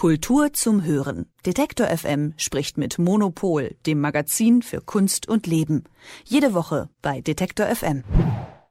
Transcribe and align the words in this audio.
Kultur 0.00 0.54
zum 0.54 0.82
Hören. 0.82 1.26
Detektor 1.44 1.86
FM 1.88 2.32
spricht 2.38 2.78
mit 2.78 2.98
Monopol, 2.98 3.76
dem 3.84 4.00
Magazin 4.00 4.62
für 4.62 4.80
Kunst 4.80 5.28
und 5.28 5.46
Leben. 5.46 5.84
Jede 6.24 6.54
Woche 6.54 6.88
bei 7.02 7.20
Detektor 7.20 7.66
FM. 7.66 8.02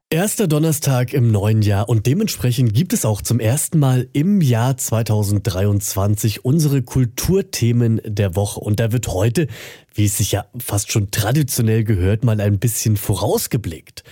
Erster 0.10 0.48
Donnerstag 0.48 1.14
im 1.14 1.32
neuen 1.32 1.62
Jahr 1.62 1.88
und 1.88 2.08
dementsprechend 2.08 2.74
gibt 2.74 2.94
es 2.94 3.06
auch 3.06 3.22
zum 3.22 3.40
ersten 3.40 3.78
Mal 3.78 4.08
im 4.12 4.42
Jahr 4.42 4.76
2023 4.76 6.46
unsere 6.46 6.82
Kulturthemen 6.82 8.02
der 8.04 8.36
Woche. 8.36 8.60
Und 8.60 8.80
da 8.80 8.92
wird 8.92 9.10
heute, 9.10 9.46
wie 9.94 10.06
es 10.06 10.18
sich 10.18 10.32
ja 10.32 10.48
fast 10.58 10.92
schon 10.92 11.12
traditionell 11.12 11.84
gehört, 11.84 12.24
mal 12.24 12.42
ein 12.42 12.58
bisschen 12.58 12.98
vorausgeblickt. 12.98 14.04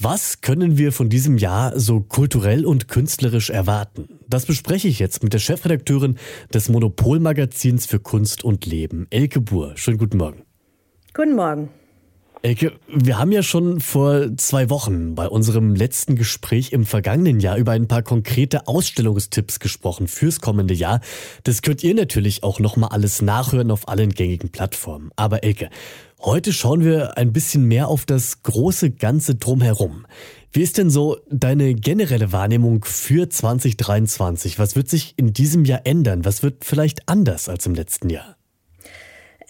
Was 0.00 0.42
können 0.42 0.78
wir 0.78 0.92
von 0.92 1.08
diesem 1.08 1.38
Jahr 1.38 1.76
so 1.76 2.00
kulturell 2.00 2.64
und 2.64 2.86
künstlerisch 2.86 3.50
erwarten? 3.50 4.20
Das 4.28 4.46
bespreche 4.46 4.86
ich 4.86 5.00
jetzt 5.00 5.24
mit 5.24 5.32
der 5.32 5.40
Chefredakteurin 5.40 6.18
des 6.54 6.68
Monopolmagazins 6.68 7.84
für 7.86 7.98
Kunst 7.98 8.44
und 8.44 8.64
Leben, 8.64 9.08
Elke 9.10 9.40
Buhr. 9.40 9.72
Schönen 9.74 9.98
guten 9.98 10.18
Morgen. 10.18 10.42
Guten 11.14 11.34
Morgen. 11.34 11.70
Elke, 12.42 12.74
wir 12.86 13.18
haben 13.18 13.32
ja 13.32 13.42
schon 13.42 13.80
vor 13.80 14.36
zwei 14.36 14.70
Wochen 14.70 15.16
bei 15.16 15.26
unserem 15.26 15.74
letzten 15.74 16.14
Gespräch 16.14 16.72
im 16.72 16.86
vergangenen 16.86 17.40
Jahr 17.40 17.56
über 17.56 17.72
ein 17.72 17.88
paar 17.88 18.02
konkrete 18.02 18.68
Ausstellungstipps 18.68 19.58
gesprochen 19.58 20.06
fürs 20.06 20.40
kommende 20.40 20.74
Jahr. 20.74 21.00
Das 21.42 21.62
könnt 21.62 21.82
ihr 21.82 21.94
natürlich 21.94 22.44
auch 22.44 22.60
nochmal 22.60 22.90
alles 22.90 23.20
nachhören 23.20 23.72
auf 23.72 23.88
allen 23.88 24.10
gängigen 24.10 24.50
Plattformen. 24.50 25.10
Aber 25.16 25.42
Elke, 25.42 25.70
Heute 26.20 26.52
schauen 26.52 26.82
wir 26.82 27.16
ein 27.16 27.32
bisschen 27.32 27.64
mehr 27.64 27.86
auf 27.86 28.04
das 28.04 28.42
große 28.42 28.90
Ganze 28.90 29.36
drumherum. 29.36 30.04
Wie 30.52 30.62
ist 30.62 30.76
denn 30.76 30.90
so 30.90 31.18
deine 31.30 31.74
generelle 31.74 32.32
Wahrnehmung 32.32 32.84
für 32.84 33.28
2023? 33.28 34.58
Was 34.58 34.74
wird 34.74 34.88
sich 34.88 35.14
in 35.16 35.32
diesem 35.32 35.64
Jahr 35.64 35.82
ändern? 35.84 36.24
Was 36.24 36.42
wird 36.42 36.64
vielleicht 36.64 37.08
anders 37.08 37.48
als 37.48 37.66
im 37.66 37.74
letzten 37.74 38.10
Jahr? 38.10 38.37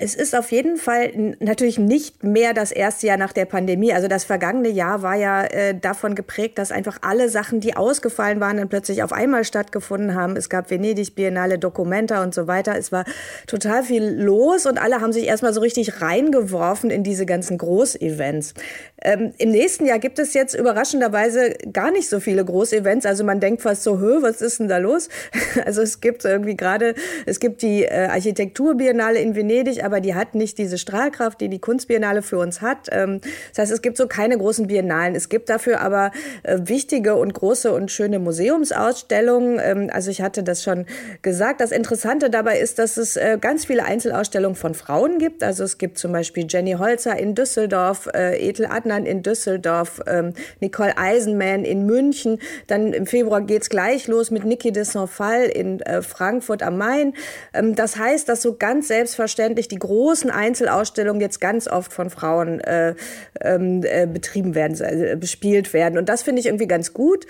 Es 0.00 0.14
ist 0.14 0.36
auf 0.36 0.52
jeden 0.52 0.76
Fall 0.76 1.36
natürlich 1.40 1.76
nicht 1.76 2.22
mehr 2.22 2.54
das 2.54 2.70
erste 2.70 3.08
Jahr 3.08 3.16
nach 3.16 3.32
der 3.32 3.46
Pandemie. 3.46 3.92
Also 3.92 4.06
das 4.06 4.22
vergangene 4.22 4.68
Jahr 4.68 5.02
war 5.02 5.16
ja 5.16 5.42
äh, 5.42 5.76
davon 5.76 6.14
geprägt, 6.14 6.58
dass 6.58 6.70
einfach 6.70 6.98
alle 7.02 7.28
Sachen, 7.28 7.58
die 7.58 7.76
ausgefallen 7.76 8.38
waren, 8.38 8.58
dann 8.58 8.68
plötzlich 8.68 9.02
auf 9.02 9.12
einmal 9.12 9.42
stattgefunden 9.42 10.14
haben. 10.14 10.36
Es 10.36 10.48
gab 10.48 10.70
Venedig, 10.70 11.16
Biennale, 11.16 11.58
Documenta 11.58 12.22
und 12.22 12.32
so 12.32 12.46
weiter. 12.46 12.78
Es 12.78 12.92
war 12.92 13.04
total 13.48 13.82
viel 13.82 14.04
los 14.04 14.66
und 14.66 14.78
alle 14.78 15.00
haben 15.00 15.12
sich 15.12 15.26
erstmal 15.26 15.52
so 15.52 15.60
richtig 15.60 16.00
reingeworfen 16.00 16.90
in 16.90 17.02
diese 17.02 17.26
ganzen 17.26 17.58
Großevents. 17.58 18.54
Ähm, 19.02 19.32
Im 19.38 19.50
nächsten 19.50 19.84
Jahr 19.84 19.98
gibt 19.98 20.20
es 20.20 20.32
jetzt 20.32 20.54
überraschenderweise 20.54 21.54
gar 21.72 21.90
nicht 21.90 22.08
so 22.08 22.20
viele 22.20 22.44
Großevents. 22.44 23.04
Also 23.04 23.24
man 23.24 23.40
denkt 23.40 23.62
fast 23.62 23.82
so, 23.82 23.98
Hö, 23.98 24.22
was 24.22 24.42
ist 24.42 24.60
denn 24.60 24.68
da 24.68 24.78
los? 24.78 25.08
Also 25.64 25.82
es 25.82 26.00
gibt 26.00 26.24
irgendwie 26.24 26.56
gerade, 26.56 26.94
es 27.26 27.40
gibt 27.40 27.62
die 27.62 27.84
äh, 27.84 28.06
Architekturbiennale 28.06 29.18
in 29.18 29.34
Venedig, 29.34 29.82
aber 29.88 30.02
die 30.02 30.14
hat 30.14 30.34
nicht 30.34 30.58
diese 30.58 30.76
Strahlkraft, 30.76 31.40
die 31.40 31.48
die 31.48 31.60
Kunstbiennale 31.60 32.20
für 32.20 32.36
uns 32.36 32.60
hat. 32.60 32.88
Ähm, 32.92 33.22
das 33.48 33.62
heißt, 33.62 33.72
es 33.72 33.80
gibt 33.80 33.96
so 33.96 34.06
keine 34.06 34.36
großen 34.36 34.66
Biennalen. 34.66 35.14
Es 35.14 35.30
gibt 35.30 35.48
dafür 35.48 35.80
aber 35.80 36.10
äh, 36.42 36.58
wichtige 36.64 37.14
und 37.14 37.32
große 37.32 37.72
und 37.72 37.90
schöne 37.90 38.18
Museumsausstellungen. 38.18 39.58
Ähm, 39.62 39.90
also 39.90 40.10
ich 40.10 40.20
hatte 40.20 40.42
das 40.42 40.62
schon 40.62 40.84
gesagt. 41.22 41.62
Das 41.62 41.72
Interessante 41.72 42.28
dabei 42.28 42.58
ist, 42.58 42.78
dass 42.78 42.98
es 42.98 43.16
äh, 43.16 43.38
ganz 43.40 43.64
viele 43.64 43.86
Einzelausstellungen 43.86 44.56
von 44.56 44.74
Frauen 44.74 45.18
gibt. 45.18 45.42
Also 45.42 45.64
es 45.64 45.78
gibt 45.78 45.96
zum 45.96 46.12
Beispiel 46.12 46.46
Jenny 46.46 46.72
Holzer 46.72 47.18
in 47.18 47.34
Düsseldorf, 47.34 48.10
äh, 48.12 48.36
Ethel 48.46 48.66
Adnan 48.66 49.06
in 49.06 49.22
Düsseldorf, 49.22 50.02
ähm, 50.06 50.34
Nicole 50.60 50.98
Eisenman 50.98 51.64
in 51.64 51.86
München. 51.86 52.40
Dann 52.66 52.92
im 52.92 53.06
Februar 53.06 53.40
geht's 53.40 53.70
gleich 53.70 54.06
los 54.06 54.30
mit 54.30 54.44
Niki 54.44 54.70
de 54.70 54.84
Saint-Phal 54.84 55.44
in 55.44 55.82
Frankfurt 56.02 56.62
am 56.62 56.76
Main. 56.76 57.14
das 57.52 57.96
heißt, 57.96 58.28
dass 58.28 58.42
so 58.42 58.56
ganz 58.56 58.88
selbstverständlich 58.88 59.68
die 59.68 59.77
die 59.78 59.86
großen 59.86 60.30
Einzelausstellungen 60.30 61.20
jetzt 61.20 61.40
ganz 61.40 61.68
oft 61.68 61.92
von 61.92 62.10
Frauen 62.10 62.60
äh, 62.60 62.94
ähm, 63.40 63.82
äh, 63.84 64.06
betrieben 64.06 64.54
werden, 64.54 64.76
äh, 64.80 65.16
bespielt 65.16 65.72
werden. 65.72 65.98
Und 65.98 66.08
das 66.08 66.22
finde 66.22 66.40
ich 66.40 66.46
irgendwie 66.46 66.66
ganz 66.66 66.92
gut. 66.92 67.26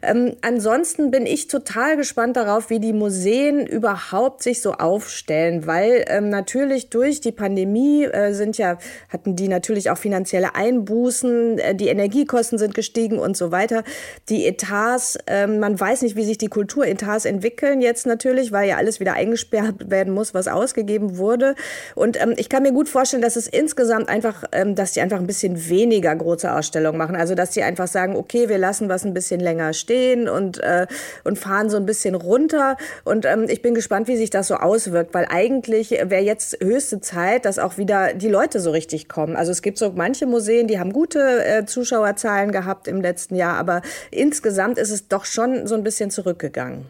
Ähm, 0.00 0.36
ansonsten 0.40 1.10
bin 1.10 1.26
ich 1.26 1.48
total 1.48 1.96
gespannt 1.98 2.36
darauf, 2.36 2.70
wie 2.70 2.80
die 2.80 2.94
Museen 2.94 3.66
überhaupt 3.66 4.42
sich 4.42 4.62
so 4.62 4.72
aufstellen, 4.72 5.66
weil 5.66 6.04
ähm, 6.08 6.30
natürlich 6.30 6.88
durch 6.88 7.20
die 7.20 7.32
Pandemie 7.32 8.04
äh, 8.04 8.32
sind 8.32 8.56
ja, 8.56 8.78
hatten 9.10 9.36
die 9.36 9.48
natürlich 9.48 9.90
auch 9.90 9.98
finanzielle 9.98 10.54
Einbußen, 10.54 11.58
äh, 11.58 11.74
die 11.74 11.88
Energiekosten 11.88 12.58
sind 12.58 12.74
gestiegen 12.74 13.18
und 13.18 13.36
so 13.36 13.52
weiter. 13.52 13.84
Die 14.30 14.46
Etats, 14.46 15.18
äh, 15.26 15.46
man 15.46 15.78
weiß 15.78 16.02
nicht, 16.02 16.16
wie 16.16 16.24
sich 16.24 16.38
die 16.38 16.48
Kulturetats 16.48 17.26
entwickeln 17.26 17.82
jetzt 17.82 18.06
natürlich, 18.06 18.52
weil 18.52 18.68
ja 18.68 18.76
alles 18.76 19.00
wieder 19.00 19.12
eingesperrt 19.12 19.90
werden 19.90 20.14
muss, 20.14 20.32
was 20.32 20.48
ausgegeben 20.48 21.18
wurde. 21.18 21.54
Und 21.94 22.20
ähm, 22.20 22.34
ich 22.36 22.48
kann 22.48 22.62
mir 22.62 22.72
gut 22.72 22.88
vorstellen, 22.88 23.22
dass 23.22 23.36
es 23.36 23.46
insgesamt 23.46 24.08
einfach, 24.08 24.44
ähm, 24.52 24.74
dass 24.74 24.92
die 24.92 25.00
einfach 25.00 25.18
ein 25.18 25.26
bisschen 25.26 25.68
weniger 25.68 26.14
große 26.14 26.52
Ausstellungen 26.52 26.98
machen. 26.98 27.16
Also 27.16 27.34
dass 27.34 27.50
die 27.50 27.62
einfach 27.62 27.88
sagen, 27.88 28.16
okay, 28.16 28.48
wir 28.48 28.58
lassen 28.58 28.88
was 28.88 29.04
ein 29.04 29.14
bisschen 29.14 29.40
länger 29.40 29.72
stehen 29.72 30.28
und, 30.28 30.58
äh, 30.62 30.86
und 31.24 31.38
fahren 31.38 31.70
so 31.70 31.76
ein 31.76 31.86
bisschen 31.86 32.14
runter. 32.14 32.76
Und 33.04 33.26
ähm, 33.26 33.46
ich 33.48 33.62
bin 33.62 33.74
gespannt, 33.74 34.08
wie 34.08 34.16
sich 34.16 34.30
das 34.30 34.48
so 34.48 34.56
auswirkt, 34.56 35.14
weil 35.14 35.26
eigentlich 35.30 35.90
wäre 35.90 36.22
jetzt 36.22 36.58
höchste 36.62 37.00
Zeit, 37.00 37.44
dass 37.44 37.58
auch 37.58 37.78
wieder 37.78 38.14
die 38.14 38.28
Leute 38.28 38.60
so 38.60 38.70
richtig 38.70 39.08
kommen. 39.08 39.36
Also 39.36 39.52
es 39.52 39.62
gibt 39.62 39.78
so 39.78 39.92
manche 39.94 40.26
Museen, 40.26 40.66
die 40.66 40.78
haben 40.78 40.92
gute 40.92 41.44
äh, 41.44 41.64
Zuschauerzahlen 41.66 42.52
gehabt 42.52 42.88
im 42.88 43.00
letzten 43.00 43.34
Jahr, 43.36 43.56
aber 43.56 43.82
insgesamt 44.10 44.78
ist 44.78 44.90
es 44.90 45.08
doch 45.08 45.24
schon 45.24 45.66
so 45.66 45.74
ein 45.74 45.82
bisschen 45.82 46.10
zurückgegangen. 46.10 46.86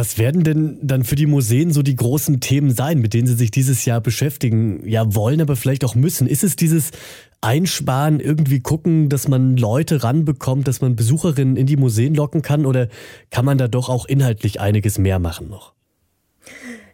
Was 0.00 0.16
werden 0.16 0.44
denn 0.44 0.78
dann 0.80 1.04
für 1.04 1.14
die 1.14 1.26
Museen 1.26 1.72
so 1.72 1.82
die 1.82 1.94
großen 1.94 2.40
Themen 2.40 2.70
sein, 2.70 3.00
mit 3.00 3.12
denen 3.12 3.26
sie 3.26 3.34
sich 3.34 3.50
dieses 3.50 3.84
Jahr 3.84 4.00
beschäftigen? 4.00 4.88
Ja, 4.88 5.14
wollen, 5.14 5.42
aber 5.42 5.56
vielleicht 5.56 5.84
auch 5.84 5.94
müssen. 5.94 6.26
Ist 6.26 6.42
es 6.42 6.56
dieses 6.56 6.92
Einsparen, 7.42 8.18
irgendwie 8.18 8.60
gucken, 8.60 9.10
dass 9.10 9.28
man 9.28 9.58
Leute 9.58 10.02
ranbekommt, 10.02 10.66
dass 10.66 10.80
man 10.80 10.96
Besucherinnen 10.96 11.58
in 11.58 11.66
die 11.66 11.76
Museen 11.76 12.14
locken 12.14 12.40
kann? 12.40 12.64
Oder 12.64 12.88
kann 13.28 13.44
man 13.44 13.58
da 13.58 13.68
doch 13.68 13.90
auch 13.90 14.06
inhaltlich 14.06 14.58
einiges 14.58 14.96
mehr 14.96 15.18
machen 15.18 15.50
noch? 15.50 15.74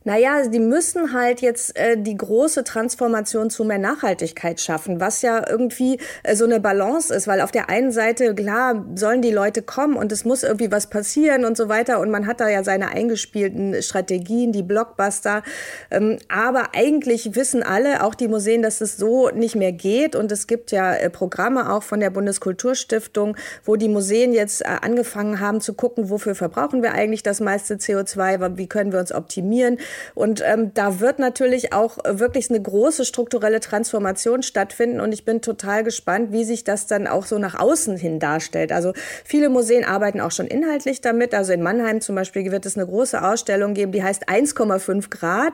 Naja, 0.07 0.47
die 0.47 0.61
müssen 0.61 1.13
halt 1.13 1.41
jetzt 1.41 1.77
äh, 1.77 1.97
die 1.99 2.17
große 2.17 2.63
Transformation 2.63 3.51
zu 3.51 3.65
mehr 3.65 3.79
Nachhaltigkeit 3.79 4.61
schaffen, 4.61 5.01
was 5.01 5.21
ja 5.21 5.43
irgendwie 5.51 5.99
äh, 6.23 6.37
so 6.37 6.45
eine 6.45 6.61
Balance 6.61 7.13
ist, 7.13 7.27
weil 7.27 7.41
auf 7.41 7.51
der 7.51 7.69
einen 7.71 7.91
Seite, 7.91 8.33
klar, 8.37 8.85
sollen 8.95 9.21
die 9.21 9.33
Leute 9.33 9.63
kommen 9.63 9.97
und 9.97 10.13
es 10.13 10.25
muss 10.25 10.45
irgendwie 10.45 10.71
was 10.71 10.87
passieren 10.87 11.45
und 11.45 11.57
so 11.57 11.69
weiter 11.69 11.99
und 11.99 12.13
man 12.13 12.29
hat 12.29 12.39
da 12.39 12.49
ja 12.49 12.63
seine 12.63 12.91
eingespielten 12.91 13.83
Strategien, 13.83 14.53
die 14.53 14.63
Blockbuster, 14.63 15.43
ähm, 15.91 16.19
aber 16.29 16.69
eigentlich 16.77 17.35
wissen 17.35 17.65
alle, 17.65 18.05
auch 18.05 18.15
die 18.15 18.29
Museen, 18.29 18.63
dass 18.63 18.81
es 18.81 18.97
so 18.97 19.31
nicht 19.31 19.57
mehr 19.57 19.73
geht 19.73 20.15
und 20.15 20.31
es 20.31 20.47
gibt 20.47 20.71
ja 20.71 20.95
äh, 20.95 21.11
Programme 21.11 21.73
auch 21.73 21.83
von 21.83 21.99
der 21.99 22.11
Bundeskulturstiftung, 22.11 23.37
wo 23.65 23.75
die 23.75 23.89
Museen 23.89 24.33
jetzt 24.33 24.63
äh, 24.63 24.69
angefangen 24.83 25.41
haben 25.41 25.61
zu 25.61 25.75
gucken, 25.75 26.11
wofür 26.11 26.37
verbrauchen 26.37 26.85
wir 26.85 26.93
eigentlich 26.93 27.25
das 27.25 27.41
meiste 27.41 27.75
CO2, 27.75 28.57
wie 28.57 28.69
können 28.69 28.93
wir 28.93 29.01
uns 29.01 29.11
optimieren 29.11 29.79
und 30.15 30.43
ähm, 30.45 30.73
da 30.75 31.01
wird 31.01 31.19
natürlich 31.19 31.73
auch 31.73 31.99
wirklich 32.05 32.51
eine 32.51 32.61
große 32.61 33.05
strukturelle 33.05 33.61
Transformation 33.61 34.43
stattfinden. 34.43 35.01
Und 35.01 35.13
ich 35.13 35.25
bin 35.25 35.41
total 35.43 35.85
gespannt, 35.85 36.33
wie 36.33 36.45
sich 36.45 36.65
das 36.65 36.87
dann 36.87 37.07
auch 37.07 37.27
so 37.27 37.39
nach 37.39 37.59
außen 37.59 37.97
hin 37.97 38.19
darstellt. 38.19 38.73
Also 38.73 38.93
viele 39.25 39.49
Museen 39.49 39.85
arbeiten 39.85 40.21
auch 40.21 40.31
schon 40.31 40.47
inhaltlich 40.47 41.01
damit. 41.01 41.35
Also 41.35 41.53
in 41.53 41.63
Mannheim 41.63 42.01
zum 42.01 42.15
Beispiel 42.15 42.51
wird 42.51 42.67
es 42.67 42.77
eine 42.77 42.87
große 42.87 43.23
Ausstellung 43.23 43.75
geben, 43.75 43.93
die 43.93 44.03
heißt 44.03 44.29
1,5 44.29 45.11
Grad. 45.11 45.53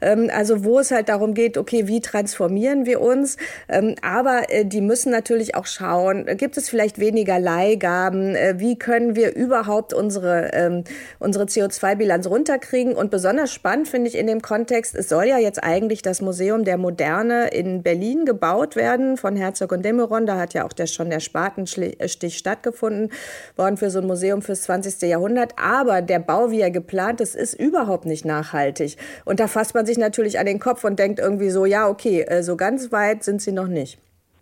Ähm, 0.00 0.30
also 0.32 0.64
wo 0.64 0.78
es 0.78 0.90
halt 0.90 1.08
darum 1.08 1.34
geht, 1.34 1.58
okay, 1.58 1.86
wie 1.86 2.00
transformieren 2.00 2.86
wir 2.86 3.00
uns? 3.00 3.36
Ähm, 3.68 3.94
aber 4.02 4.50
äh, 4.50 4.64
die 4.64 4.80
müssen 4.80 5.10
natürlich 5.10 5.54
auch 5.54 5.66
schauen, 5.66 6.26
gibt 6.36 6.56
es 6.56 6.68
vielleicht 6.68 6.98
weniger 6.98 7.38
Leihgaben? 7.38 8.34
Äh, 8.34 8.54
wie 8.58 8.78
können 8.78 9.16
wir 9.16 9.34
überhaupt 9.34 9.92
unsere, 9.92 10.50
ähm, 10.52 10.84
unsere 11.18 11.44
CO2-Bilanz 11.44 12.26
runterkriegen? 12.26 12.94
Und 12.94 13.10
besonders 13.10 13.52
spannend 13.52 13.83
spannend 13.84 13.88
finde 13.88 14.08
ich 14.08 14.16
in 14.16 14.26
dem 14.26 14.42
Kontext, 14.42 14.94
es 14.94 15.08
soll 15.08 15.24
ja 15.24 15.38
jetzt 15.38 15.62
eigentlich 15.62 16.02
das 16.02 16.20
Museum 16.20 16.64
der 16.64 16.78
Moderne 16.78 17.48
in 17.48 17.82
Berlin 17.82 18.24
gebaut 18.24 18.76
werden 18.76 19.16
von 19.16 19.36
Herzog 19.36 19.72
und 19.72 19.84
Demeron. 19.84 20.26
Da 20.26 20.38
hat 20.38 20.54
ja 20.54 20.64
auch 20.64 20.72
der, 20.72 20.86
schon 20.86 21.10
der 21.10 21.20
Spatenstich 21.20 22.38
stattgefunden 22.38 23.10
worden 23.56 23.76
für 23.76 23.90
so 23.90 24.00
ein 24.00 24.06
Museum 24.06 24.42
fürs 24.42 24.62
20. 24.62 25.02
Jahrhundert. 25.08 25.54
Aber 25.56 26.02
der 26.02 26.18
Bau, 26.18 26.50
wie 26.50 26.60
er 26.60 26.70
geplant 26.70 27.20
ist, 27.20 27.34
ist 27.34 27.54
überhaupt 27.54 28.06
nicht 28.06 28.24
nachhaltig. 28.24 28.96
Und 29.24 29.40
da 29.40 29.48
fasst 29.48 29.74
man 29.74 29.86
sich 29.86 29.98
natürlich 29.98 30.38
an 30.38 30.46
den 30.46 30.58
Kopf 30.58 30.84
und 30.84 30.98
denkt 30.98 31.18
irgendwie 31.18 31.50
so, 31.50 31.66
ja, 31.66 31.88
okay, 31.88 32.22
äh, 32.22 32.42
so 32.42 32.56
ganz 32.56 32.92
weit 32.92 33.24
sind 33.24 33.42
sie 33.42 33.52
noch 33.52 33.68
nicht. 33.68 33.98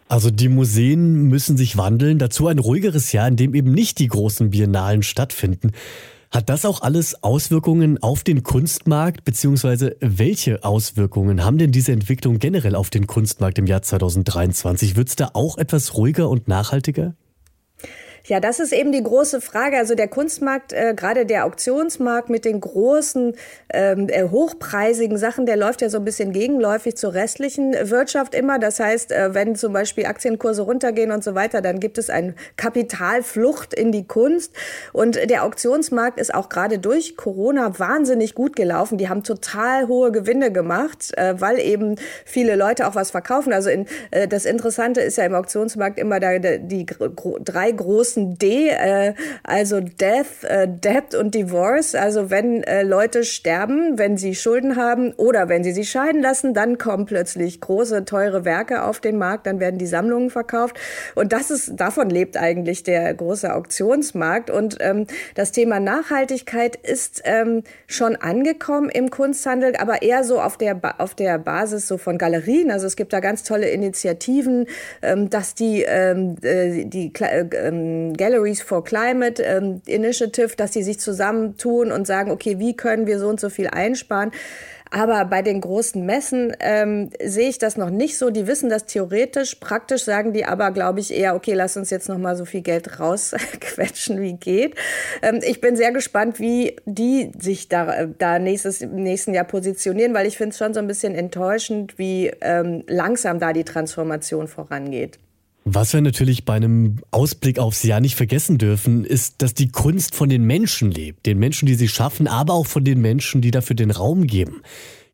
Also 0.08 0.30
die 0.30 0.48
Museen 0.48 1.28
müssen 1.28 1.56
sich 1.56 1.76
wandeln, 1.76 2.18
dazu 2.18 2.46
ein 2.46 2.58
ruhigeres 2.58 3.12
Jahr, 3.12 3.28
in 3.28 3.36
dem 3.36 3.54
eben 3.54 3.72
nicht 3.72 3.98
die 3.98 4.08
großen 4.08 4.50
Biennalen 4.50 5.02
stattfinden. 5.02 5.72
Hat 6.32 6.48
das 6.48 6.64
auch 6.64 6.80
alles 6.80 7.22
Auswirkungen 7.22 8.02
auf 8.02 8.24
den 8.24 8.42
Kunstmarkt, 8.42 9.22
beziehungsweise 9.22 9.96
welche 10.00 10.64
Auswirkungen 10.64 11.44
haben 11.44 11.58
denn 11.58 11.72
diese 11.72 11.92
Entwicklung 11.92 12.38
generell 12.38 12.74
auf 12.74 12.88
den 12.88 13.06
Kunstmarkt 13.06 13.58
im 13.58 13.66
Jahr 13.66 13.82
2023? 13.82 14.96
Wird 14.96 15.08
es 15.08 15.16
da 15.16 15.32
auch 15.34 15.58
etwas 15.58 15.94
ruhiger 15.94 16.30
und 16.30 16.48
nachhaltiger? 16.48 17.14
Ja, 18.24 18.38
das 18.38 18.60
ist 18.60 18.72
eben 18.72 18.92
die 18.92 19.02
große 19.02 19.40
Frage. 19.40 19.76
Also 19.78 19.96
der 19.96 20.06
Kunstmarkt, 20.06 20.72
äh, 20.72 20.94
gerade 20.94 21.26
der 21.26 21.44
Auktionsmarkt 21.44 22.30
mit 22.30 22.44
den 22.44 22.60
großen, 22.60 23.34
ähm, 23.72 24.08
äh, 24.08 24.28
hochpreisigen 24.28 25.18
Sachen, 25.18 25.44
der 25.44 25.56
läuft 25.56 25.82
ja 25.82 25.88
so 25.88 25.98
ein 25.98 26.04
bisschen 26.04 26.32
gegenläufig 26.32 26.96
zur 26.96 27.14
restlichen 27.14 27.72
Wirtschaft 27.90 28.36
immer. 28.36 28.60
Das 28.60 28.78
heißt, 28.78 29.10
äh, 29.10 29.34
wenn 29.34 29.56
zum 29.56 29.72
Beispiel 29.72 30.06
Aktienkurse 30.06 30.62
runtergehen 30.62 31.10
und 31.10 31.24
so 31.24 31.34
weiter, 31.34 31.62
dann 31.62 31.80
gibt 31.80 31.98
es 31.98 32.10
eine 32.10 32.34
Kapitalflucht 32.56 33.74
in 33.74 33.90
die 33.90 34.06
Kunst. 34.06 34.52
Und 34.92 35.18
der 35.28 35.42
Auktionsmarkt 35.42 36.20
ist 36.20 36.32
auch 36.32 36.48
gerade 36.48 36.78
durch 36.78 37.16
Corona 37.16 37.76
wahnsinnig 37.80 38.36
gut 38.36 38.54
gelaufen. 38.54 38.98
Die 38.98 39.08
haben 39.08 39.24
total 39.24 39.88
hohe 39.88 40.12
Gewinne 40.12 40.52
gemacht, 40.52 41.10
äh, 41.16 41.40
weil 41.40 41.58
eben 41.58 41.96
viele 42.24 42.54
Leute 42.54 42.86
auch 42.86 42.94
was 42.94 43.10
verkaufen. 43.10 43.52
Also 43.52 43.68
in, 43.68 43.86
äh, 44.12 44.28
das 44.28 44.44
Interessante 44.44 45.00
ist 45.00 45.16
ja 45.18 45.24
im 45.24 45.34
Auktionsmarkt 45.34 45.98
immer 45.98 46.20
da, 46.20 46.38
die 46.38 46.86
drei 47.42 47.72
großen 47.72 48.11
großen 48.12 48.38
D, 48.38 48.68
äh, 48.68 49.14
also 49.42 49.80
Death, 49.80 50.44
äh, 50.44 50.68
Debt 50.68 51.14
und 51.14 51.34
Divorce. 51.34 51.94
Also 51.94 52.30
wenn 52.30 52.62
äh, 52.62 52.82
Leute 52.82 53.24
sterben, 53.24 53.98
wenn 53.98 54.16
sie 54.16 54.34
Schulden 54.34 54.76
haben 54.76 55.12
oder 55.14 55.48
wenn 55.48 55.64
sie 55.64 55.72
sich 55.72 55.90
scheiden 55.90 56.22
lassen, 56.22 56.54
dann 56.54 56.78
kommen 56.78 57.06
plötzlich 57.06 57.60
große, 57.60 58.04
teure 58.04 58.44
Werke 58.44 58.84
auf 58.84 59.00
den 59.00 59.18
Markt, 59.18 59.46
dann 59.46 59.60
werden 59.60 59.78
die 59.78 59.86
Sammlungen 59.86 60.30
verkauft. 60.30 60.78
Und 61.14 61.32
das 61.32 61.50
ist, 61.50 61.80
davon 61.80 62.10
lebt 62.10 62.36
eigentlich 62.36 62.82
der 62.82 63.12
große 63.14 63.54
Auktionsmarkt. 63.54 64.50
Und 64.50 64.76
ähm, 64.80 65.06
das 65.34 65.52
Thema 65.52 65.80
Nachhaltigkeit 65.80 66.76
ist 66.76 67.22
ähm, 67.24 67.62
schon 67.86 68.16
angekommen 68.16 68.88
im 68.88 69.10
Kunsthandel, 69.10 69.76
aber 69.76 70.02
eher 70.02 70.24
so 70.24 70.40
auf 70.40 70.56
der, 70.56 70.78
auf 70.98 71.14
der 71.14 71.38
Basis 71.38 71.88
so 71.88 71.98
von 71.98 72.18
Galerien. 72.18 72.70
Also 72.70 72.86
es 72.86 72.96
gibt 72.96 73.12
da 73.12 73.20
ganz 73.20 73.42
tolle 73.42 73.68
Initiativen, 73.68 74.66
ähm, 75.02 75.30
dass 75.30 75.54
die, 75.54 75.82
ähm, 75.82 76.36
äh, 76.42 76.84
die 76.84 77.12
äh, 77.20 77.44
ähm, 78.02 78.16
Galleries 78.16 78.62
for 78.62 78.84
Climate 78.84 79.42
ähm, 79.42 79.82
Initiative, 79.86 80.56
dass 80.56 80.72
die 80.72 80.82
sich 80.82 81.00
zusammentun 81.00 81.92
und 81.92 82.06
sagen, 82.06 82.30
okay, 82.30 82.58
wie 82.58 82.76
können 82.76 83.06
wir 83.06 83.18
so 83.18 83.28
und 83.28 83.40
so 83.40 83.50
viel 83.50 83.68
einsparen? 83.68 84.32
Aber 84.94 85.24
bei 85.24 85.40
den 85.40 85.62
großen 85.62 86.04
Messen 86.04 86.54
ähm, 86.60 87.08
sehe 87.24 87.48
ich 87.48 87.56
das 87.56 87.78
noch 87.78 87.88
nicht 87.88 88.18
so. 88.18 88.28
Die 88.28 88.46
wissen 88.46 88.68
das 88.68 88.84
theoretisch, 88.84 89.54
praktisch 89.54 90.04
sagen 90.04 90.34
die 90.34 90.44
aber, 90.44 90.70
glaube 90.70 91.00
ich, 91.00 91.14
eher, 91.14 91.34
okay, 91.34 91.54
lass 91.54 91.78
uns 91.78 91.88
jetzt 91.88 92.10
noch 92.10 92.18
mal 92.18 92.36
so 92.36 92.44
viel 92.44 92.60
Geld 92.60 93.00
rausquetschen, 93.00 94.20
wie 94.20 94.34
geht. 94.34 94.74
Ähm, 95.22 95.40
ich 95.42 95.62
bin 95.62 95.76
sehr 95.76 95.92
gespannt, 95.92 96.40
wie 96.40 96.76
die 96.84 97.32
sich 97.38 97.70
da, 97.70 98.04
da 98.04 98.38
nächstes, 98.38 98.82
im 98.82 98.96
nächsten 98.96 99.32
Jahr 99.32 99.46
positionieren, 99.46 100.12
weil 100.12 100.26
ich 100.26 100.36
finde 100.36 100.50
es 100.50 100.58
schon 100.58 100.74
so 100.74 100.80
ein 100.80 100.86
bisschen 100.86 101.14
enttäuschend, 101.14 101.98
wie 101.98 102.30
ähm, 102.42 102.84
langsam 102.86 103.38
da 103.40 103.54
die 103.54 103.64
Transformation 103.64 104.46
vorangeht. 104.46 105.18
Was 105.64 105.92
wir 105.92 106.00
natürlich 106.00 106.44
bei 106.44 106.54
einem 106.54 106.98
Ausblick 107.12 107.58
aufs 107.58 107.84
Jahr 107.84 108.00
nicht 108.00 108.16
vergessen 108.16 108.58
dürfen, 108.58 109.04
ist, 109.04 109.42
dass 109.42 109.54
die 109.54 109.68
Kunst 109.68 110.14
von 110.14 110.28
den 110.28 110.44
Menschen 110.44 110.90
lebt. 110.90 111.24
Den 111.24 111.38
Menschen, 111.38 111.66
die 111.66 111.76
sie 111.76 111.88
schaffen, 111.88 112.26
aber 112.26 112.54
auch 112.54 112.66
von 112.66 112.84
den 112.84 113.00
Menschen, 113.00 113.40
die 113.40 113.52
dafür 113.52 113.76
den 113.76 113.92
Raum 113.92 114.26
geben. 114.26 114.62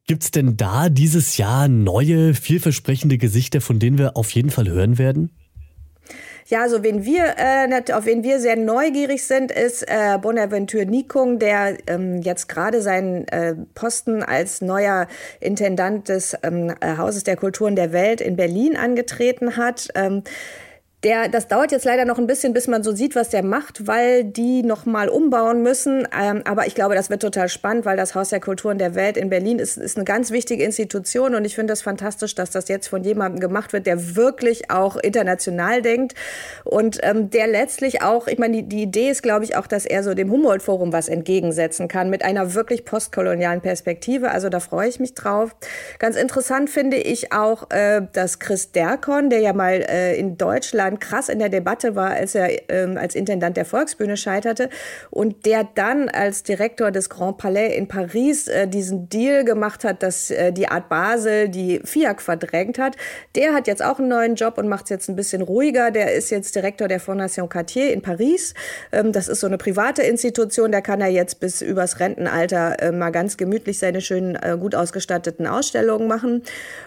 Gibt 0.06 0.22
es 0.22 0.30
denn 0.30 0.56
da 0.56 0.88
dieses 0.88 1.36
Jahr 1.36 1.68
neue, 1.68 2.32
vielversprechende 2.32 3.18
Gesichter, 3.18 3.60
von 3.60 3.78
denen 3.78 3.98
wir 3.98 4.16
auf 4.16 4.30
jeden 4.30 4.50
Fall 4.50 4.68
hören 4.68 4.96
werden? 4.96 5.30
Ja, 6.50 6.62
also 6.62 6.82
wen 6.82 7.04
wir, 7.04 7.34
äh, 7.36 7.92
auf 7.92 8.06
wen 8.06 8.22
wir 8.22 8.40
sehr 8.40 8.56
neugierig 8.56 9.22
sind, 9.24 9.52
ist 9.52 9.82
äh, 9.82 10.16
Bonaventure 10.16 10.86
Nikung, 10.86 11.38
der 11.38 11.76
ähm, 11.86 12.22
jetzt 12.22 12.48
gerade 12.48 12.80
seinen 12.80 13.28
äh, 13.28 13.54
Posten 13.74 14.22
als 14.22 14.62
neuer 14.62 15.08
Intendant 15.40 16.08
des 16.08 16.34
ähm, 16.42 16.74
Hauses 16.82 17.24
der 17.24 17.36
Kulturen 17.36 17.76
der 17.76 17.92
Welt 17.92 18.22
in 18.22 18.36
Berlin 18.36 18.78
angetreten 18.78 19.58
hat. 19.58 19.88
Ähm, 19.94 20.22
der, 21.04 21.28
das 21.28 21.46
dauert 21.46 21.70
jetzt 21.70 21.84
leider 21.84 22.04
noch 22.04 22.18
ein 22.18 22.26
bisschen, 22.26 22.52
bis 22.52 22.66
man 22.66 22.82
so 22.82 22.90
sieht, 22.92 23.14
was 23.14 23.28
der 23.28 23.44
macht, 23.44 23.86
weil 23.86 24.24
die 24.24 24.64
noch 24.64 24.84
mal 24.84 25.08
umbauen 25.08 25.62
müssen. 25.62 26.08
Ähm, 26.18 26.42
aber 26.44 26.66
ich 26.66 26.74
glaube, 26.74 26.96
das 26.96 27.08
wird 27.08 27.22
total 27.22 27.48
spannend, 27.48 27.84
weil 27.84 27.96
das 27.96 28.16
Haus 28.16 28.30
der 28.30 28.40
Kulturen 28.40 28.78
der 28.78 28.96
Welt 28.96 29.16
in 29.16 29.30
Berlin 29.30 29.60
ist, 29.60 29.76
ist 29.76 29.96
eine 29.96 30.04
ganz 30.04 30.32
wichtige 30.32 30.64
Institution 30.64 31.36
und 31.36 31.44
ich 31.44 31.54
finde 31.54 31.70
das 31.70 31.82
fantastisch, 31.82 32.34
dass 32.34 32.50
das 32.50 32.68
jetzt 32.68 32.88
von 32.88 33.04
jemandem 33.04 33.38
gemacht 33.38 33.72
wird, 33.72 33.86
der 33.86 34.16
wirklich 34.16 34.72
auch 34.72 34.96
international 34.96 35.82
denkt 35.82 36.14
und 36.64 36.98
ähm, 37.02 37.30
der 37.30 37.46
letztlich 37.46 38.02
auch, 38.02 38.26
ich 38.26 38.38
meine, 38.38 38.56
die, 38.56 38.68
die 38.68 38.82
Idee 38.82 39.10
ist, 39.10 39.22
glaube 39.22 39.44
ich, 39.44 39.54
auch, 39.54 39.68
dass 39.68 39.86
er 39.86 40.02
so 40.02 40.14
dem 40.14 40.32
Humboldt-Forum 40.32 40.92
was 40.92 41.08
entgegensetzen 41.08 41.86
kann 41.86 42.10
mit 42.10 42.24
einer 42.24 42.54
wirklich 42.54 42.84
postkolonialen 42.84 43.60
Perspektive. 43.60 44.32
Also 44.32 44.48
da 44.48 44.58
freue 44.58 44.88
ich 44.88 44.98
mich 44.98 45.14
drauf. 45.14 45.54
Ganz 46.00 46.16
interessant 46.16 46.70
finde 46.70 46.96
ich 46.96 47.32
auch, 47.32 47.70
äh, 47.70 48.02
dass 48.12 48.40
Chris 48.40 48.72
Derkon, 48.72 49.30
der 49.30 49.38
ja 49.38 49.52
mal 49.52 49.74
äh, 49.88 50.18
in 50.18 50.36
Deutschland 50.36 50.87
dann 50.88 50.98
krass 50.98 51.28
in 51.28 51.38
der 51.38 51.48
Debatte 51.48 51.94
war, 51.94 52.10
als 52.10 52.34
er 52.34 52.70
ähm, 52.70 52.96
als 52.96 53.14
Intendant 53.14 53.56
der 53.56 53.64
Volksbühne 53.64 54.16
scheiterte 54.16 54.70
und 55.10 55.44
der 55.44 55.68
dann 55.74 56.08
als 56.08 56.42
Direktor 56.42 56.90
des 56.90 57.10
Grand 57.10 57.36
Palais 57.36 57.76
in 57.76 57.88
Paris 57.88 58.48
äh, 58.48 58.66
diesen 58.66 59.08
Deal 59.08 59.44
gemacht 59.44 59.84
hat, 59.84 60.02
dass 60.02 60.30
äh, 60.30 60.52
die 60.52 60.68
Art 60.68 60.88
Basel 60.88 61.48
die 61.48 61.80
FIAC 61.84 62.22
verdrängt 62.22 62.78
hat. 62.78 62.96
Der 63.34 63.52
hat 63.52 63.66
jetzt 63.66 63.84
auch 63.84 63.98
einen 63.98 64.08
neuen 64.08 64.34
Job 64.34 64.56
und 64.56 64.68
macht 64.68 64.84
es 64.84 64.90
jetzt 64.90 65.08
ein 65.08 65.16
bisschen 65.16 65.42
ruhiger. 65.42 65.90
Der 65.90 66.14
ist 66.14 66.30
jetzt 66.30 66.54
Direktor 66.54 66.88
der 66.88 67.00
Fondation 67.00 67.48
Cartier 67.48 67.92
in 67.92 68.00
Paris. 68.00 68.54
Ähm, 68.92 69.12
das 69.12 69.28
ist 69.28 69.40
so 69.40 69.46
eine 69.46 69.58
private 69.58 70.02
Institution. 70.02 70.72
Da 70.72 70.80
kann 70.80 71.00
er 71.00 71.08
jetzt 71.08 71.40
bis 71.40 71.60
übers 71.60 72.00
Rentenalter 72.00 72.80
äh, 72.80 72.92
mal 72.92 73.10
ganz 73.10 73.36
gemütlich 73.36 73.78
seine 73.78 74.00
schönen, 74.00 74.36
äh, 74.36 74.56
gut 74.58 74.74
ausgestatteten 74.74 75.46
Ausstellungen 75.46 76.08
machen. 76.08 76.42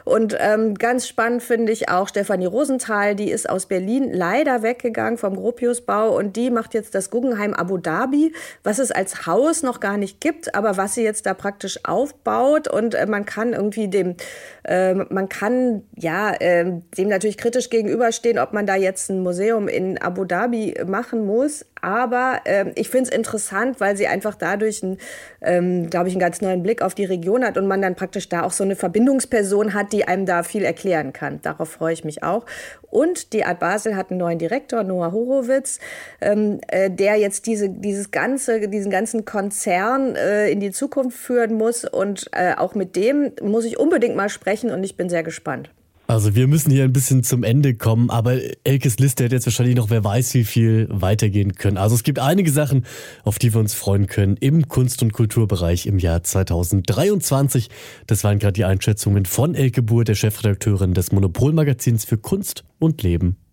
Und 0.05 0.35
ähm, 0.39 0.73
ganz 0.75 1.07
spannend 1.07 1.43
finde 1.43 1.71
ich 1.71 1.89
auch 1.89 2.07
Stefanie 2.07 2.47
Rosenthal, 2.47 3.15
die 3.15 3.29
ist 3.29 3.47
aus 3.47 3.67
Berlin 3.67 3.90
Berlin 3.91 4.13
leider 4.13 4.63
weggegangen 4.63 5.17
vom 5.17 5.35
Gropiusbau 5.35 6.15
und 6.15 6.35
die 6.35 6.49
macht 6.49 6.73
jetzt 6.73 6.95
das 6.95 7.09
Guggenheim 7.09 7.53
Abu 7.53 7.77
Dhabi, 7.77 8.33
was 8.63 8.79
es 8.79 8.91
als 8.91 9.25
Haus 9.25 9.63
noch 9.63 9.79
gar 9.79 9.97
nicht 9.97 10.21
gibt, 10.21 10.55
aber 10.55 10.77
was 10.77 10.95
sie 10.95 11.03
jetzt 11.03 11.25
da 11.25 11.33
praktisch 11.33 11.79
aufbaut 11.83 12.67
und 12.67 12.95
äh, 12.95 13.05
man 13.05 13.25
kann 13.25 13.53
irgendwie 13.53 13.89
dem, 13.89 14.15
äh, 14.63 14.93
man 14.93 15.27
kann 15.27 15.83
ja 15.97 16.33
äh, 16.33 16.79
dem 16.97 17.09
natürlich 17.09 17.37
kritisch 17.37 17.69
gegenüberstehen, 17.69 18.39
ob 18.39 18.53
man 18.53 18.65
da 18.65 18.75
jetzt 18.75 19.09
ein 19.09 19.23
Museum 19.23 19.67
in 19.67 19.97
Abu 19.97 20.23
Dhabi 20.23 20.75
machen 20.85 21.25
muss, 21.25 21.65
aber 21.81 22.41
äh, 22.45 22.71
ich 22.75 22.89
finde 22.89 23.09
es 23.09 23.15
interessant, 23.15 23.79
weil 23.79 23.97
sie 23.97 24.07
einfach 24.07 24.35
dadurch, 24.35 24.83
einen, 24.83 24.97
ähm, 25.41 25.89
glaube 25.89 26.07
ich, 26.07 26.13
einen 26.13 26.21
ganz 26.21 26.41
neuen 26.41 26.61
Blick 26.63 26.81
auf 26.81 26.93
die 26.93 27.05
Region 27.05 27.43
hat 27.43 27.57
und 27.57 27.67
man 27.67 27.81
dann 27.81 27.95
praktisch 27.95 28.29
da 28.29 28.43
auch 28.43 28.51
so 28.51 28.63
eine 28.63 28.75
Verbindungsperson 28.75 29.73
hat, 29.73 29.91
die 29.91 30.07
einem 30.07 30.25
da 30.25 30.43
viel 30.43 30.63
erklären 30.63 31.11
kann. 31.11 31.41
Darauf 31.41 31.69
freue 31.71 31.93
ich 31.93 32.03
mich 32.03 32.23
auch. 32.23 32.45
Und 32.91 33.33
die 33.33 33.45
Art 33.45 33.59
Basel 33.81 33.95
hat 33.95 34.11
einen 34.11 34.19
neuen 34.19 34.37
Direktor, 34.37 34.83
Noah 34.83 35.11
Horowitz, 35.11 35.79
ähm, 36.21 36.59
äh, 36.67 36.91
der 36.91 37.15
jetzt 37.15 37.47
diese, 37.47 37.69
dieses 37.69 38.11
ganze, 38.11 38.67
diesen 38.69 38.91
ganzen 38.91 39.25
Konzern 39.25 40.15
äh, 40.15 40.49
in 40.49 40.59
die 40.59 40.71
Zukunft 40.71 41.17
führen 41.17 41.55
muss. 41.55 41.83
Und 41.83 42.29
äh, 42.31 42.53
auch 42.55 42.75
mit 42.75 42.95
dem 42.95 43.31
muss 43.41 43.65
ich 43.65 43.79
unbedingt 43.79 44.15
mal 44.15 44.29
sprechen 44.29 44.69
und 44.69 44.83
ich 44.83 44.97
bin 44.97 45.09
sehr 45.09 45.23
gespannt. 45.23 45.71
Also 46.11 46.35
wir 46.35 46.47
müssen 46.47 46.71
hier 46.71 46.83
ein 46.83 46.91
bisschen 46.91 47.23
zum 47.23 47.43
Ende 47.43 47.73
kommen, 47.73 48.09
aber 48.09 48.37
Elkes 48.65 48.99
Liste 48.99 49.23
hätte 49.23 49.35
jetzt 49.35 49.45
wahrscheinlich 49.45 49.77
noch 49.77 49.89
wer 49.89 50.03
weiß 50.03 50.33
wie 50.33 50.43
viel 50.43 50.87
weitergehen 50.91 51.55
können. 51.55 51.77
Also 51.77 51.95
es 51.95 52.03
gibt 52.03 52.19
einige 52.19 52.51
Sachen, 52.51 52.85
auf 53.23 53.39
die 53.39 53.53
wir 53.53 53.61
uns 53.61 53.73
freuen 53.73 54.07
können 54.07 54.35
im 54.35 54.67
Kunst- 54.67 55.01
und 55.03 55.13
Kulturbereich 55.13 55.85
im 55.85 55.99
Jahr 55.99 56.21
2023. 56.21 57.69
Das 58.07 58.25
waren 58.25 58.39
gerade 58.39 58.51
die 58.51 58.65
Einschätzungen 58.65 59.25
von 59.25 59.55
Elke 59.55 59.81
Buhr, 59.81 60.03
der 60.03 60.15
Chefredakteurin 60.15 60.93
des 60.93 61.13
Monopolmagazins 61.13 62.03
für 62.03 62.17
Kunst 62.17 62.65
und 62.77 63.01
Leben. 63.03 63.37